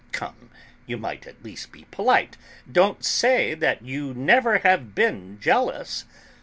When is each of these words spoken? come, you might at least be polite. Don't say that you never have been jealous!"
come, 0.11 0.49
you 0.87 0.97
might 0.97 1.27
at 1.27 1.43
least 1.43 1.71
be 1.71 1.85
polite. 1.91 2.35
Don't 2.71 3.05
say 3.05 3.53
that 3.53 3.83
you 3.83 4.15
never 4.15 4.57
have 4.57 4.95
been 4.95 5.37
jealous!" 5.39 6.05